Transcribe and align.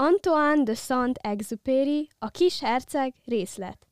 Antoine 0.00 0.62
de 0.62 0.74
Saint-Exupéry, 0.74 2.08
a 2.18 2.28
kis 2.28 2.60
herceg 2.60 3.14
részlet. 3.24 3.86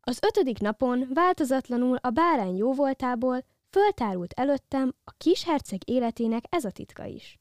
Az 0.00 0.18
ötödik 0.22 0.58
napon 0.58 1.08
változatlanul 1.14 1.96
a 1.96 2.10
bárány 2.10 2.56
jóvoltából 2.56 3.44
föltárult 3.70 4.32
előttem 4.32 4.94
a 5.04 5.10
kis 5.18 5.44
herceg 5.44 5.80
életének 5.88 6.44
ez 6.48 6.64
a 6.64 6.70
titka 6.70 7.04
is. 7.04 7.38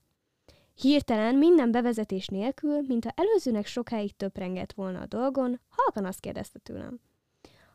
Hirtelen, 0.73 1.35
minden 1.35 1.71
bevezetés 1.71 2.27
nélkül, 2.27 2.81
mintha 2.81 3.11
előzőnek 3.15 3.65
sokáig 3.65 4.15
töprengett 4.15 4.73
volna 4.73 4.99
a 4.99 5.07
dolgon, 5.07 5.59
halkan 5.69 6.05
azt 6.05 6.19
kérdezte 6.19 6.59
tőlem. 6.59 6.99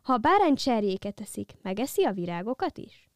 Ha 0.03 0.13
a 0.13 0.19
bárány 0.19 0.55
cserjéket 0.55 1.21
eszik, 1.21 1.53
megeszi 1.63 2.05
a 2.05 2.13
virágokat 2.13 2.79
is? 2.79 3.11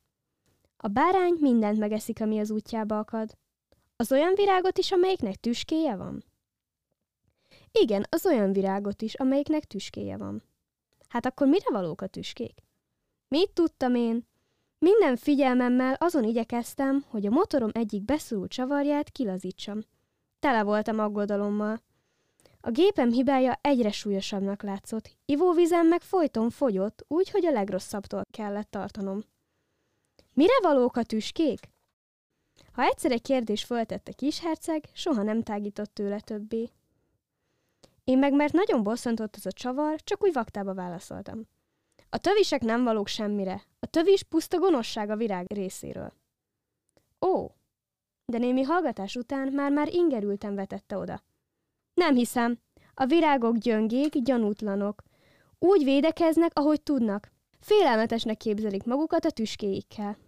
A 0.76 0.88
bárány 0.88 1.36
mindent 1.40 1.78
megeszik, 1.78 2.20
ami 2.20 2.38
az 2.38 2.50
útjába 2.50 2.98
akad. 2.98 3.36
Az 3.96 4.12
olyan 4.12 4.34
virágot 4.34 4.78
is, 4.78 4.92
amelyiknek 4.92 5.36
tüskéje 5.36 5.96
van? 5.96 6.27
Igen, 7.80 8.06
az 8.08 8.26
olyan 8.26 8.52
virágot 8.52 9.02
is, 9.02 9.14
amelyiknek 9.14 9.64
tüskéje 9.64 10.16
van. 10.16 10.42
Hát 11.08 11.26
akkor 11.26 11.46
mire 11.46 11.70
valók 11.70 12.00
a 12.00 12.06
tüskék? 12.06 12.62
Mit 13.28 13.50
tudtam 13.50 13.94
én? 13.94 14.26
Minden 14.78 15.16
figyelmemmel 15.16 15.94
azon 15.94 16.24
igyekeztem, 16.24 17.04
hogy 17.08 17.26
a 17.26 17.30
motorom 17.30 17.70
egyik 17.72 18.04
beszorult 18.04 18.50
csavarját 18.50 19.10
kilazítsam. 19.10 19.80
Tele 20.38 20.62
voltam 20.62 20.98
aggodalommal. 20.98 21.80
A 22.60 22.70
gépem 22.70 23.10
hibája 23.10 23.58
egyre 23.60 23.90
súlyosabbnak 23.90 24.62
látszott, 24.62 25.16
ivóvizem 25.24 25.86
meg 25.86 26.00
folyton 26.00 26.50
fogyott, 26.50 27.04
úgy, 27.08 27.30
hogy 27.30 27.46
a 27.46 27.50
legrosszabbtól 27.50 28.22
kellett 28.30 28.70
tartanom. 28.70 29.24
Mire 30.34 30.60
valók 30.62 30.96
a 30.96 31.02
tüskék? 31.02 31.68
Ha 32.72 32.82
egyszer 32.82 33.12
egy 33.12 33.22
kérdés 33.22 33.64
föltette 33.64 34.12
kisherceg, 34.12 34.84
soha 34.92 35.22
nem 35.22 35.42
tágított 35.42 35.94
tőle 35.94 36.20
többé. 36.20 36.70
Én 38.08 38.18
meg, 38.18 38.32
mert 38.32 38.52
nagyon 38.52 38.82
bosszantott 38.82 39.36
az 39.36 39.46
a 39.46 39.52
csavar, 39.52 40.02
csak 40.02 40.22
úgy 40.22 40.32
vaktába 40.32 40.74
válaszoltam. 40.74 41.48
A 42.10 42.18
tövisek 42.18 42.60
nem 42.60 42.84
valók 42.84 43.06
semmire. 43.06 43.64
A 43.80 43.86
tövis 43.86 44.22
puszta 44.22 44.58
gonoszság 44.58 45.10
a 45.10 45.16
virág 45.16 45.52
részéről. 45.52 46.12
Ó, 47.26 47.50
de 48.24 48.38
némi 48.38 48.62
hallgatás 48.62 49.16
után 49.16 49.52
már-már 49.52 49.94
ingerülten 49.94 50.54
vetette 50.54 50.96
oda. 50.96 51.22
Nem 51.94 52.14
hiszem. 52.14 52.58
A 52.94 53.06
virágok 53.06 53.56
gyöngék, 53.56 54.22
gyanútlanok. 54.22 55.02
Úgy 55.58 55.84
védekeznek, 55.84 56.50
ahogy 56.54 56.82
tudnak. 56.82 57.32
Félelmetesnek 57.60 58.36
képzelik 58.36 58.84
magukat 58.84 59.24
a 59.24 59.30
tüskéikkel. 59.30 60.18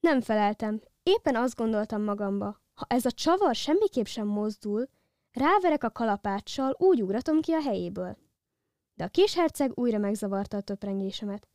Nem 0.00 0.20
feleltem. 0.20 0.80
Éppen 1.02 1.36
azt 1.36 1.56
gondoltam 1.56 2.02
magamba, 2.02 2.60
ha 2.74 2.86
ez 2.88 3.04
a 3.04 3.10
csavar 3.10 3.54
semmiképp 3.54 4.04
sem 4.04 4.26
mozdul, 4.26 4.88
ráverek 5.36 5.84
a 5.84 5.90
kalapáccsal, 5.90 6.74
úgy 6.78 7.02
ugratom 7.02 7.40
ki 7.40 7.52
a 7.52 7.60
helyéből. 7.60 8.16
De 8.94 9.04
a 9.04 9.08
kis 9.08 9.34
herceg 9.34 9.72
újra 9.74 9.98
megzavarta 9.98 10.56
a 10.56 10.60
töprengésemet. 10.60 11.48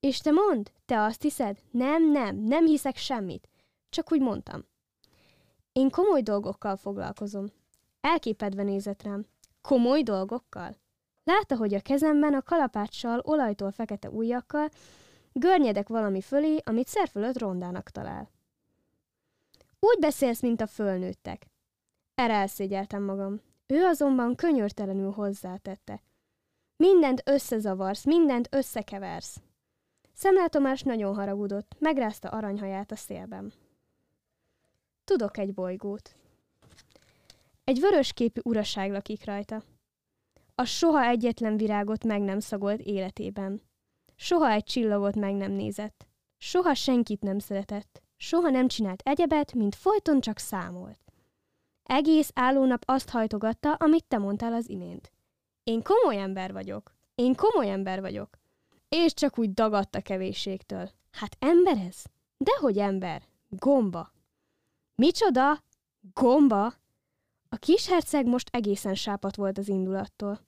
És 0.00 0.18
te 0.18 0.30
mond, 0.30 0.72
te 0.84 1.02
azt 1.02 1.22
hiszed? 1.22 1.58
Nem, 1.70 2.10
nem, 2.10 2.36
nem 2.36 2.66
hiszek 2.66 2.96
semmit. 2.96 3.48
Csak 3.88 4.12
úgy 4.12 4.20
mondtam. 4.20 4.64
Én 5.72 5.90
komoly 5.90 6.22
dolgokkal 6.22 6.76
foglalkozom. 6.76 7.46
Elképedve 8.00 8.62
nézett 8.62 9.02
rám. 9.02 9.26
Komoly 9.60 10.02
dolgokkal? 10.02 10.76
Látta, 11.24 11.56
hogy 11.56 11.74
a 11.74 11.80
kezemben 11.80 12.34
a 12.34 12.42
kalapáccsal, 12.42 13.20
olajtól 13.24 13.70
fekete 13.70 14.10
ujjakkal 14.10 14.68
görnyedek 15.32 15.88
valami 15.88 16.20
fölé, 16.20 16.60
amit 16.64 16.88
szerfölött 16.88 17.38
rondának 17.38 17.90
talál. 17.90 18.30
Úgy 19.80 19.98
beszélsz, 19.98 20.40
mint 20.40 20.60
a 20.60 20.66
fölnőttek. 20.66 21.46
Erre 22.18 22.34
elszégyeltem 22.34 23.02
magam. 23.02 23.40
Ő 23.66 23.84
azonban 23.84 24.34
könyörtelenül 24.34 25.10
hozzátette. 25.10 26.02
Mindent 26.76 27.22
összezavarsz, 27.24 28.04
mindent 28.04 28.48
összekeversz. 28.50 29.40
Szemlátomás 30.12 30.82
nagyon 30.82 31.14
haragudott, 31.14 31.76
megrázta 31.78 32.28
aranyhaját 32.28 32.92
a 32.92 32.96
szélben. 32.96 33.52
Tudok 35.04 35.38
egy 35.38 35.54
bolygót. 35.54 36.14
Egy 37.64 37.80
vörös 37.80 38.14
uraság 38.42 38.90
lakik 38.90 39.24
rajta. 39.24 39.62
A 40.54 40.64
soha 40.64 41.02
egyetlen 41.02 41.56
virágot 41.56 42.04
meg 42.04 42.20
nem 42.20 42.40
szagolt 42.40 42.80
életében. 42.80 43.62
Soha 44.16 44.50
egy 44.50 44.64
csillagot 44.64 45.14
meg 45.14 45.34
nem 45.34 45.52
nézett. 45.52 46.06
Soha 46.38 46.74
senkit 46.74 47.22
nem 47.22 47.38
szeretett. 47.38 48.02
Soha 48.16 48.50
nem 48.50 48.68
csinált 48.68 49.02
egyebet, 49.04 49.54
mint 49.54 49.74
folyton 49.74 50.20
csak 50.20 50.38
számolt. 50.38 51.07
Egész 51.90 52.30
állónap 52.34 52.82
azt 52.86 53.08
hajtogatta, 53.08 53.74
amit 53.74 54.04
te 54.04 54.18
mondtál 54.18 54.52
az 54.52 54.68
imént. 54.68 55.12
Én 55.64 55.82
komoly 55.82 56.22
ember 56.22 56.52
vagyok. 56.52 56.94
Én 57.14 57.34
komoly 57.34 57.70
ember 57.70 58.00
vagyok. 58.00 58.38
És 58.88 59.14
csak 59.14 59.38
úgy 59.38 59.52
dagadt 59.52 59.94
a 59.94 60.00
kevésségtől. 60.00 60.90
Hát 61.12 61.36
ember 61.38 61.76
ez? 61.76 62.02
Dehogy 62.36 62.78
ember. 62.78 63.22
Gomba. 63.48 64.12
Micsoda? 64.94 65.62
Gomba? 66.12 66.66
A 67.48 67.56
kis 67.56 67.88
herceg 67.88 68.26
most 68.26 68.48
egészen 68.52 68.94
sápat 68.94 69.36
volt 69.36 69.58
az 69.58 69.68
indulattól. 69.68 70.40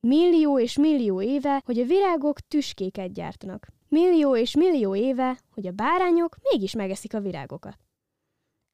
Millió 0.00 0.58
és 0.58 0.76
millió 0.76 1.22
éve, 1.22 1.62
hogy 1.64 1.78
a 1.78 1.84
virágok 1.84 2.40
tüskéket 2.40 3.12
gyártanak. 3.12 3.66
Millió 3.88 4.36
és 4.36 4.56
millió 4.56 4.94
éve, 4.94 5.40
hogy 5.50 5.66
a 5.66 5.72
bárányok 5.72 6.36
mégis 6.42 6.74
megeszik 6.74 7.14
a 7.14 7.20
virágokat. 7.20 7.85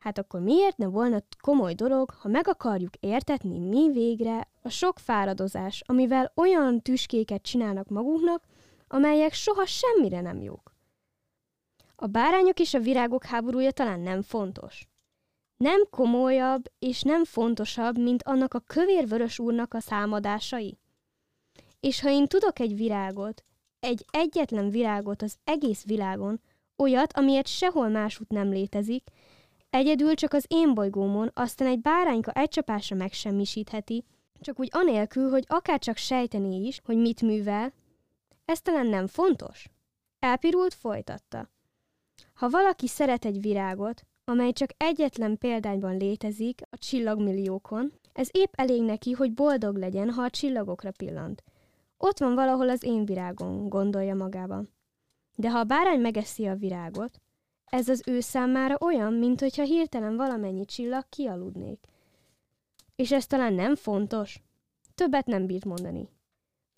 Hát 0.03 0.19
akkor 0.19 0.41
miért 0.41 0.77
ne 0.77 0.87
volna 0.87 1.23
komoly 1.41 1.75
dolog, 1.75 2.11
ha 2.11 2.29
meg 2.29 2.49
akarjuk 2.49 2.95
értetni 3.01 3.59
mi 3.59 3.91
végre 3.93 4.49
a 4.63 4.69
sok 4.69 4.99
fáradozás, 4.99 5.83
amivel 5.87 6.33
olyan 6.35 6.81
tüskéket 6.81 7.43
csinálnak 7.43 7.89
magunknak, 7.89 8.45
amelyek 8.89 9.33
soha 9.33 9.67
semmire 9.67 10.21
nem 10.21 10.41
jók. 10.41 10.75
A 11.97 12.07
bárányok 12.07 12.61
és 12.61 12.75
a 12.75 12.81
virágok 12.81 13.25
háborúja 13.25 13.71
talán 13.71 14.01
nem 14.01 14.23
fontos. 14.23 14.89
Nem 15.57 15.87
komolyabb 15.91 16.65
és 16.79 17.03
nem 17.03 17.25
fontosabb, 17.25 17.99
mint 17.99 18.23
annak 18.23 18.55
a 18.55 18.61
kövér-vörös 18.61 19.39
úrnak 19.39 19.75
a 19.75 19.81
számadásai. 19.81 20.79
És 21.81 22.01
ha 22.01 22.11
én 22.11 22.27
tudok 22.27 22.59
egy 22.59 22.77
virágot, 22.77 23.45
egy 23.81 24.05
egyetlen 24.11 24.71
virágot 24.71 25.23
az 25.23 25.37
egész 25.45 25.85
világon, 25.85 26.41
olyat, 26.77 27.13
amilyet 27.13 27.47
sehol 27.47 27.89
másút 27.89 28.29
nem 28.29 28.49
létezik, 28.49 29.05
Egyedül 29.75 30.15
csak 30.15 30.33
az 30.33 30.45
én 30.49 30.75
bolygómon 30.75 31.31
aztán 31.35 31.69
egy 31.69 31.81
bárányka 31.81 32.31
egy 32.31 32.49
csapásra 32.49 32.97
megsemmisítheti, 32.97 34.05
csak 34.41 34.61
úgy 34.61 34.69
anélkül, 34.73 35.31
hogy 35.31 35.45
akár 35.49 35.79
csak 35.79 35.97
sejtené 35.97 36.57
is, 36.57 36.81
hogy 36.85 36.97
mit 36.97 37.23
művel. 37.23 37.73
Ez 38.45 38.61
talán 38.61 38.87
nem 38.87 39.07
fontos? 39.07 39.69
Elpirult 40.19 40.75
folytatta. 40.75 41.49
Ha 42.35 42.49
valaki 42.49 42.87
szeret 42.87 43.25
egy 43.25 43.41
virágot, 43.41 44.03
amely 44.25 44.53
csak 44.53 44.71
egyetlen 44.77 45.39
példányban 45.39 45.97
létezik 45.97 46.61
a 46.71 46.79
csillagmilliókon, 46.79 47.93
ez 48.13 48.29
épp 48.31 48.53
elég 48.57 48.83
neki, 48.83 49.13
hogy 49.13 49.33
boldog 49.33 49.77
legyen, 49.77 50.11
ha 50.11 50.23
a 50.23 50.31
csillagokra 50.31 50.91
pillant. 50.91 51.45
Ott 51.97 52.19
van 52.19 52.35
valahol 52.35 52.69
az 52.69 52.83
én 52.83 53.05
virágom, 53.05 53.69
gondolja 53.69 54.15
magában. 54.15 54.73
De 55.37 55.51
ha 55.51 55.59
a 55.59 55.65
bárány 55.65 56.01
megeszi 56.01 56.47
a 56.47 56.55
virágot, 56.55 57.21
ez 57.73 57.89
az 57.89 58.03
ő 58.07 58.21
számára 58.21 58.77
olyan, 58.81 59.13
mint 59.13 59.41
hogyha 59.41 59.63
hirtelen 59.63 60.17
valamennyi 60.17 60.65
csillag 60.65 61.05
kialudnék. 61.09 61.87
És 62.97 63.13
ez 63.13 63.27
talán 63.27 63.53
nem 63.53 63.75
fontos? 63.77 64.43
Többet 64.95 65.27
nem 65.27 65.47
bírt 65.47 65.65
mondani. 65.65 66.09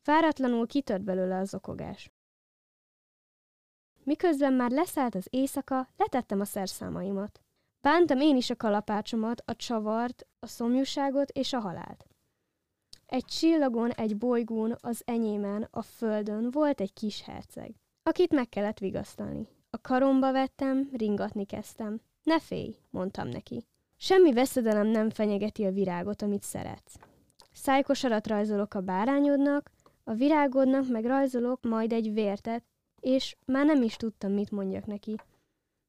Fáratlanul 0.03 0.67
kitört 0.67 1.03
belőle 1.03 1.39
az 1.39 1.55
okogás. 1.55 2.11
Miközben 4.05 4.53
már 4.53 4.71
leszállt 4.71 5.15
az 5.15 5.27
éjszaka, 5.31 5.89
letettem 5.97 6.41
a 6.41 6.45
szerszámaimat. 6.45 7.41
Bántam 7.81 8.21
én 8.21 8.37
is 8.37 8.51
a 8.51 8.57
kalapácsomat, 8.57 9.43
a 9.45 9.57
csavart, 9.57 10.27
a 10.39 10.47
szomjúságot 10.47 11.31
és 11.31 11.53
a 11.53 11.59
halált. 11.59 12.07
Egy 13.07 13.25
csillagon, 13.25 13.91
egy 13.91 14.17
bolygón, 14.17 14.77
az 14.81 15.03
enyémen, 15.05 15.69
a 15.71 15.83
földön 15.83 16.51
volt 16.51 16.81
egy 16.81 16.93
kis 16.93 17.23
herceg, 17.23 17.75
akit 18.03 18.33
meg 18.33 18.49
kellett 18.49 18.79
vigasztalni. 18.79 19.54
A 19.75 19.81
karomba 19.81 20.33
vettem, 20.33 20.89
ringatni 20.93 21.45
kezdtem. 21.45 22.01
Ne 22.23 22.41
félj, 22.41 22.77
mondtam 22.91 23.29
neki. 23.29 23.67
Semmi 23.97 24.33
veszedelem 24.33 24.87
nem 24.87 25.11
fenyegeti 25.11 25.65
a 25.65 25.71
virágot, 25.71 26.23
amit 26.23 26.43
szeretsz. 26.43 26.95
Szájkosarat 27.53 28.27
rajzolok 28.27 28.75
a 28.75 28.81
bárányodnak, 28.81 29.71
a 30.05 30.13
virágodnak 30.13 30.89
meg 30.89 31.05
rajzolok 31.05 31.63
majd 31.63 31.93
egy 31.93 32.13
vértet, 32.13 32.65
és 33.01 33.37
már 33.47 33.67
nem 33.67 33.83
is 33.83 33.97
tudtam, 33.97 34.33
mit 34.33 34.51
mondjak 34.51 34.87
neki. 34.87 35.17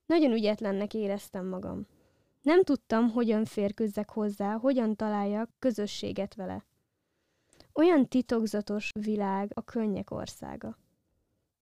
Nagyon 0.05 0.31
ügyetlennek 0.31 0.93
éreztem 0.93 1.45
magam. 1.45 1.87
Nem 2.41 2.63
tudtam, 2.63 3.09
hogyan 3.09 3.45
férkőzzek 3.45 4.09
hozzá, 4.09 4.53
hogyan 4.53 4.95
találjak 4.95 5.49
közösséget 5.59 6.35
vele. 6.35 6.65
Olyan 7.73 8.07
titokzatos 8.07 8.91
világ 8.99 9.51
a 9.53 9.63
könnyek 9.63 10.11
országa. 10.11 10.77